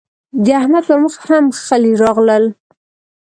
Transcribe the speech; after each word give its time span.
د 0.43 0.45
احمد 0.59 0.83
پر 0.89 0.97
مخ 1.03 1.15
هم 1.29 1.45
خلي 1.65 1.91
راغلل. 2.03 2.43